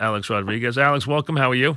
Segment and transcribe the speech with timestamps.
[0.00, 0.76] Alex Rodriguez.
[0.76, 1.36] Alex, welcome.
[1.36, 1.76] How are you?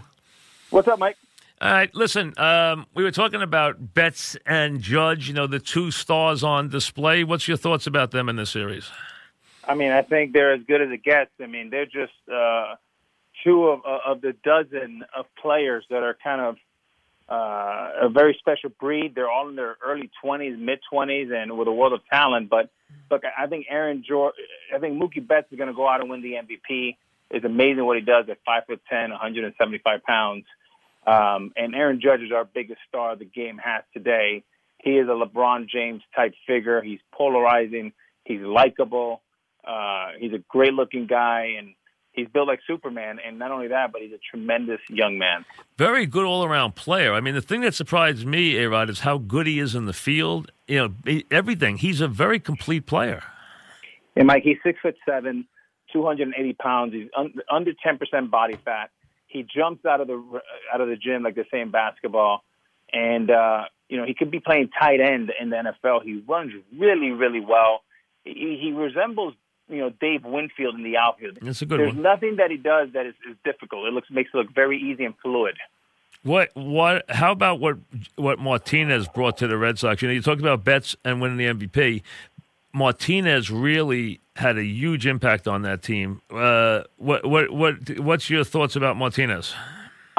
[0.69, 1.17] What's up, Mike?
[1.60, 5.90] All right, listen, um, we were talking about Betts and Judge, you know, the two
[5.90, 7.24] stars on display.
[7.24, 8.91] What's your thoughts about them in this series?
[9.68, 11.32] I mean, I think they're as good as it gets.
[11.41, 12.75] I mean, they're just uh,
[13.43, 16.55] two of, of the dozen of players that are kind of
[17.27, 19.15] uh, a very special breed.
[19.15, 22.49] They're all in their early 20s, mid 20s, and with a world of talent.
[22.49, 22.70] But
[23.09, 24.36] look, I think Aaron George,
[24.73, 26.97] I think Mookie Betts is going to go out and win the MVP.
[27.30, 30.45] It's amazing what he does at five foot ten, 175 pounds.
[31.05, 34.44] Um, and Aaron Judge is our biggest star the game has today.
[34.84, 36.82] He is a LeBron James type figure.
[36.82, 37.94] He's polarizing.
[38.26, 39.21] He's likable.
[39.66, 41.73] Uh, he's a great looking guy, and
[42.12, 43.20] he's built like Superman.
[43.26, 45.46] And not only that, but he's a tremendous young man.
[45.77, 47.13] Very good all around player.
[47.13, 49.94] I mean, the thing that surprised me, Arod, is how good he is in the
[49.94, 50.52] field.
[50.68, 51.77] You know, everything.
[51.77, 53.23] He's a very complete player.
[54.16, 55.48] And Mike, he's six foot seven,
[55.91, 56.94] 280 pounds.
[56.94, 58.90] He's un- under 10% body fat.
[59.27, 60.41] He jumps out of the
[60.73, 62.44] out of the gym like the same basketball,
[62.94, 66.04] and uh, you know he could be playing tight end in the NFL.
[66.04, 67.82] He runs really, really well.
[68.24, 69.34] He, he resembles
[69.68, 71.40] you know Dave Winfield in the outfield.
[71.42, 72.04] That's a good There's one.
[72.04, 73.86] nothing that he does that is, is difficult.
[73.88, 75.58] It looks makes it look very easy and fluid.
[76.24, 77.04] What what?
[77.10, 77.78] How about what
[78.16, 80.02] what Martinez brought to the Red Sox?
[80.02, 82.02] You know, you talked about Betts and winning the MVP.
[82.73, 86.22] Martinez really had a huge impact on that team.
[86.30, 89.54] Uh, what what what what's your thoughts about Martinez?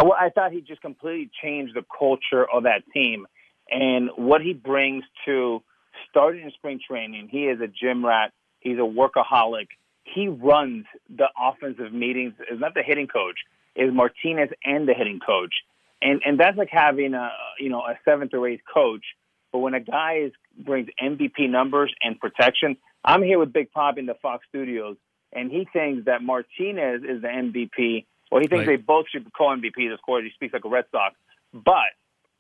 [0.01, 3.27] Well, I thought he just completely changed the culture of that team
[3.71, 5.63] and what he brings to
[6.11, 7.29] starting in spring training.
[7.31, 8.33] He is a gym rat.
[8.61, 9.67] He's a workaholic.
[10.05, 12.35] He runs the offensive meetings.
[12.51, 13.37] Is not the hitting coach.
[13.77, 15.55] Is Martinez and the hitting coach,
[16.03, 19.05] and and that's like having a you know a seventh or eighth coach.
[19.53, 20.33] But when a guy is
[20.65, 24.97] brings MVP numbers and protection, I'm here with Big Pop in the Fox Studios,
[25.33, 28.07] and he thinks that Martinez is the MVP.
[28.31, 28.77] Well, he thinks Right.
[28.79, 29.93] they both should be co-MVPs.
[29.93, 31.15] Of course, he speaks like a Red Sox,
[31.55, 31.77] but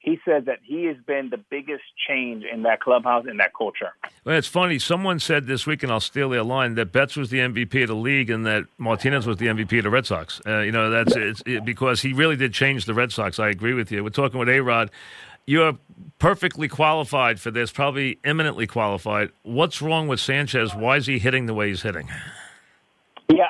[0.00, 3.90] he said that he has been the biggest change in that clubhouse and that culture.
[4.24, 4.78] Well, it's funny.
[4.78, 7.88] Someone said this week, and I'll steal their line, that Betts was the MVP of
[7.88, 10.40] the league and that Martinez was the MVP of the Red Sox.
[10.46, 13.38] Uh, you know, that's it's, it, because he really did change the Red Sox.
[13.40, 14.04] I agree with you.
[14.04, 14.90] We're talking with A Rod.
[15.48, 15.78] You're
[16.18, 19.30] perfectly qualified for this, probably eminently qualified.
[19.44, 20.74] What's wrong with Sanchez?
[20.74, 22.10] Why is he hitting the way he's hitting?
[23.30, 23.46] Yeah,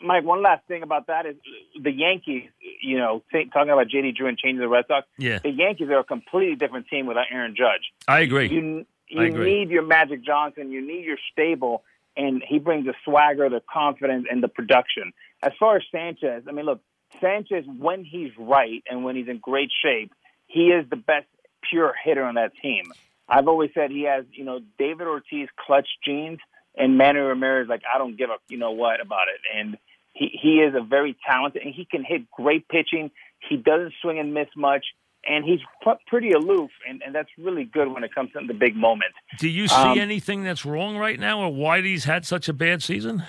[0.00, 0.22] Mike.
[0.22, 2.44] One last thing about that is uh, the Yankees.
[2.80, 5.08] You know, think, talking about JD Drew and changing the Red Sox.
[5.18, 5.40] Yeah.
[5.42, 7.82] the Yankees are a completely different team without Aaron Judge.
[8.06, 8.48] I agree.
[8.48, 8.86] You
[9.18, 9.58] I agree.
[9.58, 10.70] need your Magic Johnson.
[10.70, 11.82] You need your stable,
[12.16, 15.12] and he brings the swagger, the confidence, and the production.
[15.42, 16.80] As far as Sanchez, I mean, look,
[17.20, 20.12] Sanchez when he's right and when he's in great shape,
[20.54, 21.26] he is the best
[21.68, 22.84] pure hitter on that team.
[23.28, 26.38] I've always said he has, you know, David Ortiz clutch genes,
[26.76, 29.76] and Manny Ramirez like I don't give a you know what about it, and
[30.12, 33.10] he he is a very talented and he can hit great pitching.
[33.48, 34.84] He doesn't swing and miss much.
[35.26, 35.60] And he's
[36.06, 39.12] pretty aloof, and, and that's really good when it comes to the big moment.
[39.38, 42.52] Do you see Um, anything that's wrong right now, or why he's had such a
[42.52, 43.22] bad season?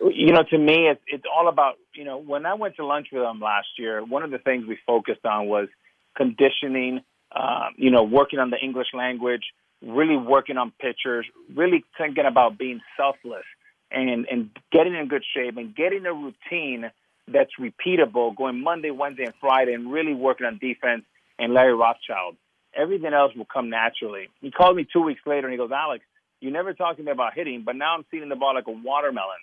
[0.00, 2.16] You know, to me, it's it's all about you know.
[2.16, 5.26] When I went to lunch with him last year, one of the things we focused
[5.26, 5.68] on was
[6.16, 7.00] conditioning.
[7.34, 9.42] Uh, you know, working on the English language,
[9.82, 13.44] really working on pitchers, really thinking about being selfless
[13.90, 16.90] and and getting in good shape and getting a routine
[17.28, 21.02] that's repeatable, going Monday, Wednesday, and Friday, and really working on defense
[21.38, 22.36] and Larry Rothschild.
[22.74, 24.28] Everything else will come naturally.
[24.40, 26.04] He called me two weeks later and he goes, Alex,
[26.40, 28.70] you never talked to me about hitting, but now I'm seeing the ball like a
[28.70, 29.38] watermelon.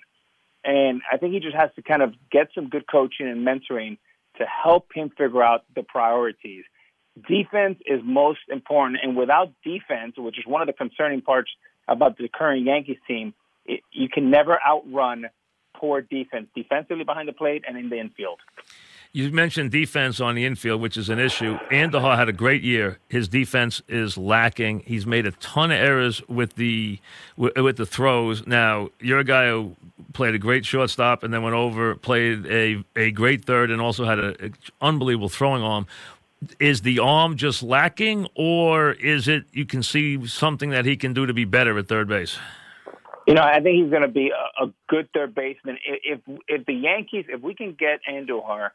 [0.64, 3.98] And I think he just has to kind of get some good coaching and mentoring
[4.38, 6.64] to help him figure out the priorities.
[7.28, 11.52] Defense is most important, and without defense, which is one of the concerning parts
[11.88, 13.34] about the current Yankees team,
[13.66, 15.30] it, you can never outrun
[15.76, 18.40] poor defense, defensively behind the plate and in the infield.
[19.16, 21.60] You mentioned defense on the infield, which is an issue.
[21.70, 22.98] Andujar had a great year.
[23.10, 24.80] His defense is lacking.
[24.88, 26.98] He's made a ton of errors with the
[27.38, 28.48] with, with the throws.
[28.48, 29.76] Now you're a guy who
[30.14, 34.04] played a great shortstop and then went over, played a a great third, and also
[34.04, 35.86] had an unbelievable throwing arm.
[36.60, 41.14] Is the arm just lacking, or is it you can see something that he can
[41.14, 42.40] do to be better at third base?
[43.28, 45.78] You know, I think he's going to be a, a good third baseman.
[45.86, 48.72] If if the Yankees, if we can get Andujar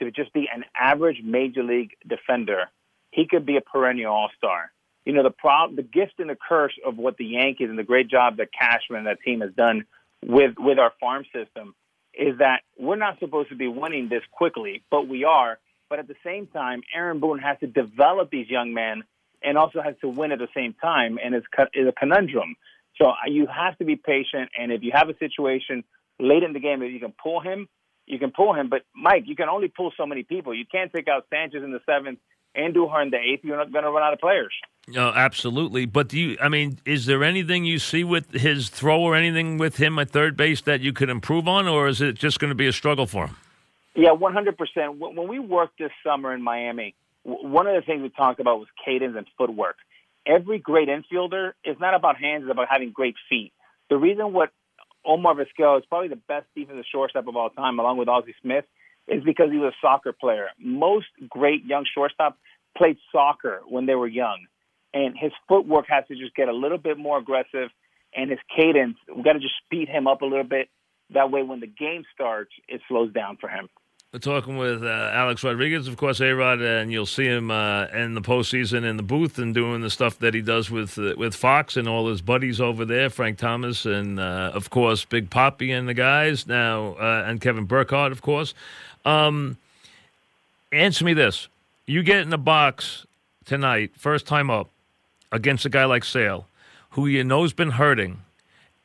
[0.00, 2.64] to just be an average major league defender,
[3.10, 4.72] he could be a perennial All Star.
[5.04, 7.84] You know, the problem, the gift and the curse of what the Yankees and the
[7.84, 9.84] great job that Cashman and that team has done
[10.24, 11.74] with with our farm system
[12.12, 15.58] is that we're not supposed to be winning this quickly, but we are.
[15.88, 19.04] But at the same time, Aaron Boone has to develop these young men
[19.42, 22.56] and also has to win at the same time, and it's, it's a conundrum.
[23.00, 25.82] So uh, you have to be patient, and if you have a situation
[26.18, 27.68] late in the game that you can pull him,
[28.10, 28.68] you can pull him.
[28.68, 30.54] But Mike, you can only pull so many people.
[30.54, 32.18] You can't take out Sanchez in the seventh
[32.56, 33.44] Andujar in the eighth.
[33.44, 34.52] You're not going to run out of players.
[34.88, 35.86] No, absolutely.
[35.86, 36.36] But do you?
[36.42, 40.10] I mean, is there anything you see with his throw or anything with him at
[40.10, 42.72] third base that you could improve on, or is it just going to be a
[42.72, 43.36] struggle for him?
[43.94, 44.98] Yeah, 100%.
[44.98, 48.68] When we worked this summer in Miami, one of the things we talked about was
[48.84, 49.76] cadence and footwork.
[50.26, 53.52] Every great infielder is not about hands; it's about having great feet.
[53.88, 54.50] The reason what
[55.04, 58.64] Omar Vizquel is probably the best defensive shortstop of all time, along with Ozzie Smith,
[59.08, 60.48] is because he was a soccer player.
[60.58, 62.34] Most great young shortstops
[62.76, 64.46] played soccer when they were young,
[64.94, 67.70] and his footwork has to just get a little bit more aggressive,
[68.14, 68.96] and his cadence.
[69.14, 70.68] We got to just speed him up a little bit.
[71.10, 73.68] That way, when the game starts, it slows down for him.
[74.12, 77.84] We're talking with uh, Alex Rodriguez, of course, A Rod, and you'll see him uh,
[77.94, 81.14] in the postseason in the booth and doing the stuff that he does with uh,
[81.16, 85.30] with Fox and all his buddies over there, Frank Thomas, and uh, of course Big
[85.30, 88.52] Papi and the guys now, uh, and Kevin Burkhardt, of course.
[89.04, 89.58] Um,
[90.72, 91.46] answer me this:
[91.86, 93.06] You get in the box
[93.44, 94.70] tonight, first time up,
[95.30, 96.48] against a guy like Sale,
[96.90, 98.22] who you know's been hurting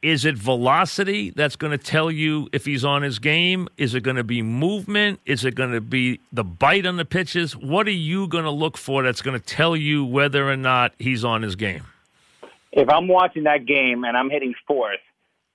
[0.06, 3.68] is it velocity that's going to tell you if he's on his game?
[3.76, 5.20] Is it going to be movement?
[5.26, 7.58] Is it going to be the bite on the pitches?
[7.58, 10.94] What are you going to look for that's going to tell you whether or not
[11.00, 11.86] he's on his game?
[12.72, 15.00] If I'm watching that game and I'm hitting fourth,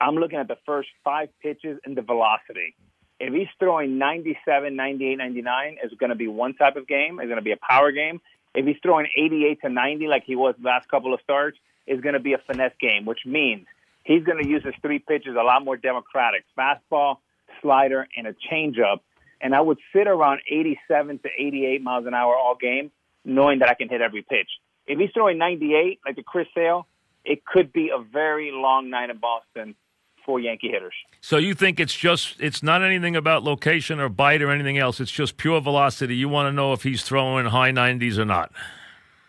[0.01, 2.75] I'm looking at the first five pitches and the velocity.
[3.21, 7.21] If he's throwing 97, 98, 99, it's going to be one type of game.
[7.21, 8.21] It's going to be a power game.
[8.57, 11.57] If he's throwing 88 to 90 like he was last couple of starts,
[11.87, 13.69] it's going to be a finesse game, which means–
[14.11, 17.19] he's going to use his three pitches a lot more democratic fastball,
[17.63, 19.01] slider, and a changeup.
[19.41, 22.91] And I would sit around 87 to 88 miles an hour all game,
[23.25, 24.49] knowing that I can hit every pitch.
[24.87, 26.87] If he's throwing 98, like the Chris Sale,
[27.25, 29.77] it could be a very long night in Boston
[30.27, 30.95] for Yankee hitters.
[31.21, 35.01] So you think it's just it's not anything about location or bite or anything else.
[35.01, 36.17] It's just pure velocity.
[36.17, 38.53] You want to know if he's throwing high 90s or not.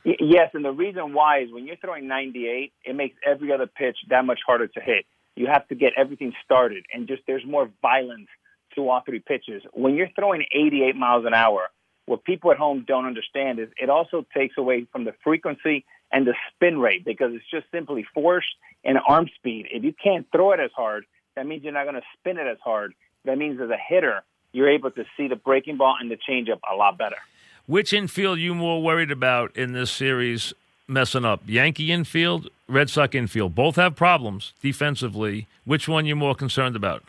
[0.04, 3.98] Yes, and the reason why is when you're throwing 98, it makes every other pitch
[4.10, 5.06] that much harder to hit.
[5.36, 8.28] You have to get everything started, and just there's more violence
[8.76, 9.62] to all three pitches.
[9.74, 11.70] When you're throwing 88 miles an hour,
[12.06, 16.26] what people at home don't understand is it also takes away from the frequency and
[16.26, 18.46] the spin rate because it's just simply force
[18.84, 19.68] and arm speed.
[19.72, 21.06] If you can't throw it as hard,
[21.36, 22.94] that means you're not going to spin it as hard.
[23.26, 26.60] That means as a hitter, you're able to see the breaking ball and the changeup
[26.70, 27.18] a lot better.
[27.68, 30.54] Which infield you more worried about in this series
[30.88, 31.42] messing up?
[31.46, 33.56] Yankee infield, Red Sox infield.
[33.56, 35.48] Both have problems defensively.
[35.66, 37.04] Which one you more concerned about?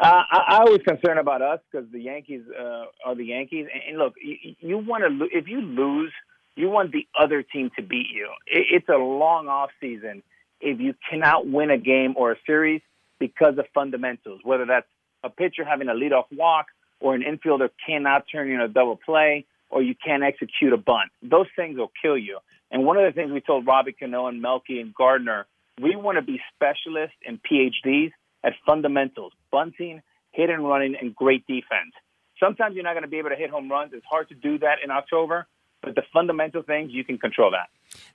[0.00, 3.66] Uh, I, I was concerned about us because the Yankees uh, are the Yankees.
[3.72, 6.12] And, and look, you, you want to lo- if you lose,
[6.56, 8.30] you want the other team to beat you.
[8.46, 10.22] It, it's a long off season
[10.60, 12.80] if you cannot win a game or a series
[13.18, 14.86] because of fundamentals, whether that's
[15.22, 16.66] a pitcher having a leadoff walk
[17.00, 21.10] or an infielder cannot turn in a double play, or you can't execute a bunt.
[21.22, 22.38] Those things will kill you.
[22.70, 25.46] And one of the things we told Robbie Cano and Melky and Gardner,
[25.80, 28.12] we want to be specialists and PhDs
[28.44, 30.02] at fundamentals, bunting,
[30.32, 31.92] hit and running, and great defense.
[32.38, 33.92] Sometimes you're not going to be able to hit home runs.
[33.92, 35.46] It's hard to do that in October,
[35.82, 37.68] but the fundamental things, you can control that.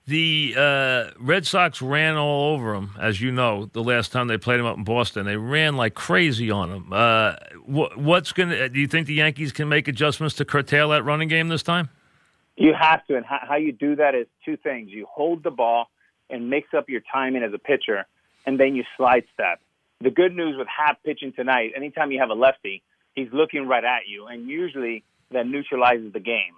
[0.06, 4.38] The uh, Red Sox ran all over them, as you know, the last time they
[4.38, 5.26] played them up in Boston.
[5.26, 6.92] They ran like crazy on them.
[6.92, 7.34] Uh,
[7.64, 11.04] wh- what's going to, do you think the Yankees can make adjustments to curtail that
[11.04, 11.88] running game this time?
[12.56, 13.16] You have to.
[13.16, 14.90] And how you do that is two things.
[14.90, 15.90] You hold the ball
[16.30, 18.06] and mix up your timing as a pitcher,
[18.46, 19.60] and then you slide step.
[20.00, 22.82] The good news with Happ pitching tonight, anytime you have a lefty,
[23.14, 26.54] he's looking right at you, and usually that neutralizes the game.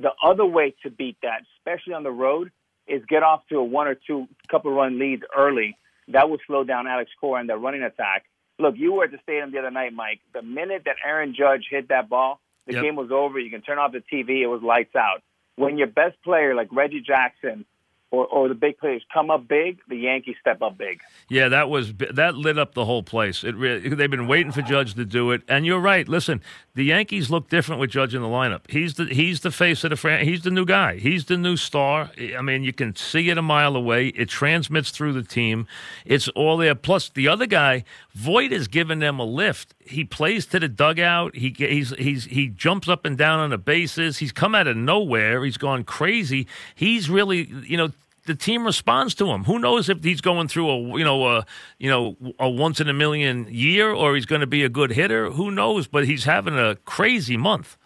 [0.00, 2.50] The other way to beat that, especially on the road,
[2.86, 5.76] is get off to a one or two couple run leads early.
[6.08, 8.24] That will slow down Alex Cora and their running attack.
[8.58, 10.20] Look, you were at the stadium the other night, Mike.
[10.34, 12.82] The minute that Aaron Judge hit that ball, the yep.
[12.82, 13.38] game was over.
[13.38, 14.42] You can turn off the TV.
[14.42, 15.22] It was lights out.
[15.56, 17.64] When your best player like Reggie Jackson
[18.10, 21.00] or, or the big players come up big, the Yankees step up big.
[21.28, 23.44] Yeah, that was that lit up the whole place.
[23.44, 26.08] It really, they've been waiting for Judge to do it, and you're right.
[26.08, 26.42] Listen,
[26.74, 28.68] the Yankees look different with Judge in the lineup.
[28.68, 30.26] He's the he's the face of the franchise.
[30.26, 30.96] He's the new guy.
[30.96, 32.10] He's the new star.
[32.36, 34.08] I mean, you can see it a mile away.
[34.08, 35.68] It transmits through the team.
[36.04, 36.74] It's all there.
[36.74, 39.74] Plus, the other guy, Voit, has given them a lift.
[39.78, 41.36] He plays to the dugout.
[41.36, 44.18] He he's he's he jumps up and down on the bases.
[44.18, 45.44] He's come out of nowhere.
[45.44, 46.48] He's gone crazy.
[46.74, 47.90] He's really you know
[48.26, 49.44] the team responds to him.
[49.44, 51.46] Who knows if he's going through a you know a
[51.78, 54.92] you know a once in a million year or he's going to be a good
[54.92, 55.30] hitter.
[55.30, 55.86] Who knows?
[55.86, 57.76] But he's having a crazy month.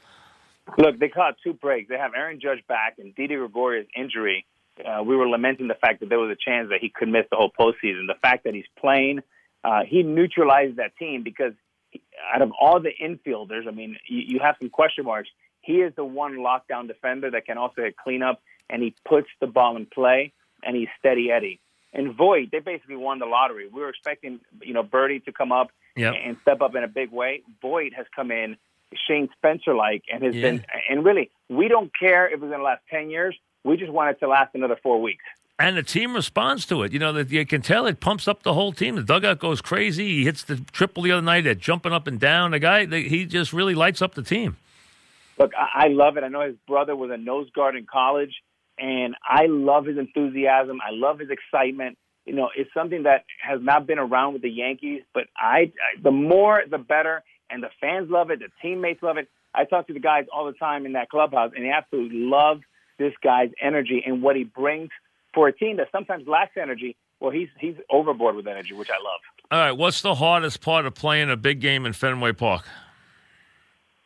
[0.78, 1.88] Look, they caught two breaks.
[1.88, 4.46] They have Aaron Judge back and Didi Gregorius' injury.
[4.84, 7.26] Uh, we were lamenting the fact that there was a chance that he could miss
[7.30, 8.06] the whole postseason.
[8.06, 9.20] The fact that he's playing,
[9.62, 11.52] uh, he neutralized that team because
[12.32, 15.28] out of all the infielders, I mean, you, you have some question marks.
[15.60, 19.46] He is the one lockdown defender that can also hit cleanup, and he puts the
[19.46, 21.60] ball in play, and he's steady Eddie.
[21.92, 23.68] And Voit, they basically won the lottery.
[23.72, 26.14] We were expecting, you know, Birdie to come up Yep.
[26.24, 27.42] and step up in a big way.
[27.62, 28.56] Voit has come in
[29.06, 30.42] Shane Spencer like and has Yeah.
[30.42, 33.36] been and really we don't care if it's gonna last ten years.
[33.62, 35.22] We just want it to last another four weeks.
[35.58, 36.92] And the team responds to it.
[36.92, 38.96] You know, that you can tell it pumps up the whole team.
[38.96, 40.08] The dugout goes crazy.
[40.08, 41.44] He hits the triple the other night.
[41.44, 42.50] They're jumping up and down.
[42.50, 44.56] The guy, he just really lights up the team.
[45.38, 46.24] Look, I, I love it.
[46.24, 48.42] I know his brother was a nose guard in college,
[48.78, 50.78] and I love his enthusiasm.
[50.86, 51.98] I love his excitement.
[52.24, 56.02] You know, it's something that has not been around with the Yankees, but I, I
[56.02, 58.40] the more the better, and the fans love it.
[58.40, 59.28] The teammates love it.
[59.54, 62.60] I talk to the guys all the time in that clubhouse, and they absolutely love
[62.98, 64.90] this guy's energy and what he brings
[65.32, 66.96] for a team that sometimes lacks energy.
[67.20, 69.20] Well, he's he's overboard with energy, which I love.
[69.50, 72.64] All right, what's the hardest part of playing a big game in Fenway Park?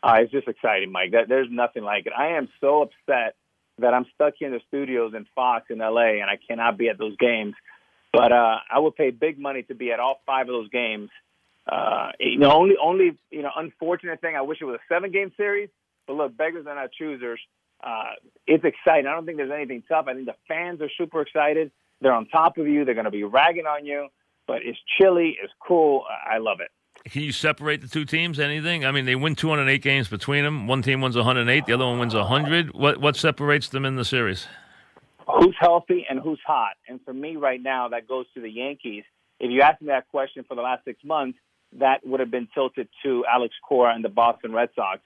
[0.02, 1.12] Uh, it's just exciting, Mike.
[1.12, 2.12] That, there's nothing like it.
[2.16, 3.34] I am so upset
[3.78, 6.88] that I'm stuck here in the studios in Fox in LA and I cannot be
[6.88, 7.54] at those games.
[8.12, 11.11] But uh, I would pay big money to be at all five of those games.
[11.70, 14.35] Uh, you know, only only you know, unfortunate thing.
[14.35, 15.68] I wish it was a seven game series.
[16.06, 17.40] But look, beggars are not choosers.
[17.85, 18.12] Uh,
[18.47, 19.06] it's exciting.
[19.06, 20.06] I don't think there's anything tough.
[20.08, 21.70] I think the fans are super excited.
[22.00, 22.85] They're on top of you.
[22.85, 24.08] They're going to be ragging on you.
[24.47, 25.37] But it's chilly.
[25.42, 26.04] It's cool.
[26.08, 26.70] I love it.
[27.10, 28.38] Can you separate the two teams?
[28.38, 28.84] Anything?
[28.84, 30.66] I mean, they win 208 games between them.
[30.66, 32.74] One team wins 108, the other one wins 100.
[32.74, 34.46] What what separates them in the series?
[35.28, 36.76] who's healthy and who's hot.
[36.88, 39.04] And for me right now, that goes to the Yankees.
[39.40, 41.38] If you asked me that question for the last six months,
[41.78, 45.00] that would have been tilted to Alex Cora and the Boston Red Sox.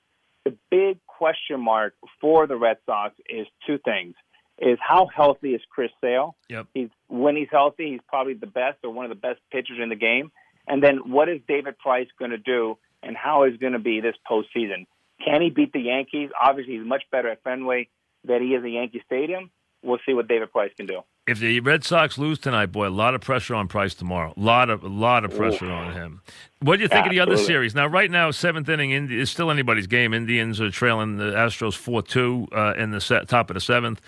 [0.44, 4.14] The big question mark for the Red Sox is two things.
[4.58, 6.36] Is how healthy is Chris Sale?
[6.48, 6.68] Yep.
[6.74, 9.88] He's when he's healthy, he's probably the best or one of the best pitchers in
[9.88, 10.30] the game.
[10.66, 14.00] And then what is David Price going to do and how is going to be
[14.00, 14.86] this postseason?
[15.24, 16.30] Can he beat the Yankees?
[16.40, 17.88] Obviously, he's much better at Fenway
[18.24, 19.50] than he is at Yankee Stadium.
[19.84, 21.00] We'll see what David Price can do.
[21.26, 24.32] If the Red Sox lose tonight, boy, a lot of pressure on Price tomorrow.
[24.36, 25.70] A lot of a lot of pressure Ooh.
[25.72, 26.20] on him.
[26.60, 27.54] What do you think of the other Absolutely.
[27.54, 27.74] series?
[27.74, 30.14] Now, right now, seventh inning Indi- is still anybody's game.
[30.14, 34.00] Indians are trailing the Astros four two uh, in the set, top of the seventh.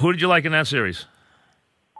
[0.00, 1.06] Who did you like in that series?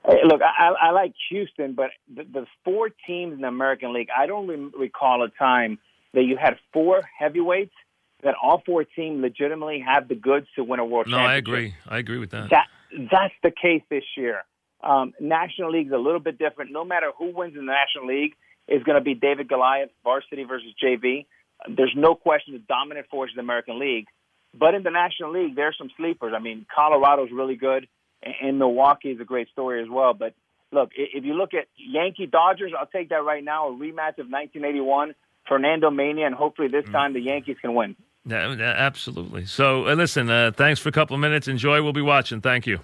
[0.07, 4.09] Hey, look, I, I like Houston, but the, the four teams in the American League,
[4.17, 5.79] I don't re- recall a time
[6.15, 7.75] that you had four heavyweights
[8.23, 11.75] that all four teams legitimately have the goods to win a world No, I agree.
[11.89, 12.51] I agree with that.
[12.51, 12.67] That
[13.11, 14.43] that's the case this year.
[14.83, 16.73] Um, National League's a little bit different.
[16.73, 18.35] No matter who wins in the National League,
[18.69, 21.27] is going to be David Goliath, varsity versus JV.
[21.69, 24.07] There's no question the dominant force in the American League.
[24.55, 26.33] But in the National League, there's some sleepers.
[26.37, 27.89] I mean, Colorado's really good,
[28.23, 30.15] and, Milwaukee is a great story as well.
[30.15, 30.35] But
[30.71, 33.69] look, if you look at Yankee Dodgers, I'll take that right now.
[33.69, 35.15] A rematch of 1981,
[35.51, 37.97] Fernandomania, and hopefully this time the Yankees can win.
[38.25, 39.47] Yeah, absolutely.
[39.47, 41.49] So, uh, listen, uh, thanks for a couple of minutes.
[41.49, 41.83] Enjoy.
[41.83, 42.41] We'll be watching.
[42.41, 42.79] Thank you.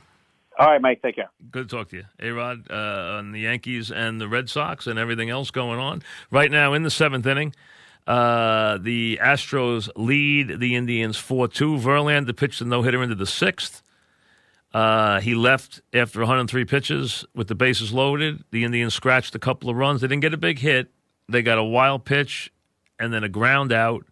[0.59, 1.30] All right, Mike, take care.
[1.52, 2.04] Good to talk to you.
[2.18, 6.02] A Rod uh, on the Yankees and the Red Sox and everything else going on.
[6.33, 7.54] Right now in the seventh inning,
[8.09, 11.76] uh, the Astros lead the Indians 4 2.
[11.76, 13.83] Verlander pitched a no hitter into the sixth.
[14.72, 18.44] Uh, he left after 103 pitches with the bases loaded.
[18.50, 20.00] The Indians scratched a couple of runs.
[20.00, 20.90] They didn't get a big hit.
[21.28, 22.52] They got a wild pitch
[22.98, 24.04] and then a ground out.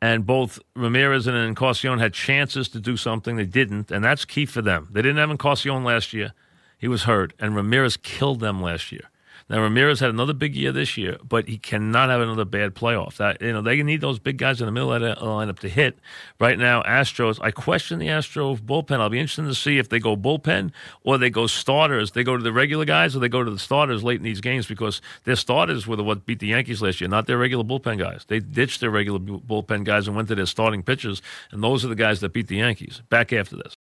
[0.00, 3.36] And both Ramirez and Encarnacion had chances to do something.
[3.36, 4.88] They didn't, and that's key for them.
[4.90, 6.32] They didn't have Encarnacion last year.
[6.76, 9.08] He was hurt, and Ramirez killed them last year.
[9.52, 13.18] Now Ramirez had another big year this year, but he cannot have another bad playoff.
[13.18, 15.58] That you know they need those big guys in the middle of the uh, lineup
[15.58, 15.98] to hit.
[16.40, 17.38] Right now, Astros.
[17.42, 18.98] I question the Astro bullpen.
[18.98, 20.72] I'll be interested to see if they go bullpen
[21.04, 22.12] or they go starters.
[22.12, 24.40] They go to the regular guys or they go to the starters late in these
[24.40, 27.62] games because their starters were the what beat the Yankees last year, not their regular
[27.62, 28.24] bullpen guys.
[28.26, 31.88] They ditched their regular bullpen guys and went to their starting pitchers, and those are
[31.88, 33.02] the guys that beat the Yankees.
[33.10, 33.76] Back after this.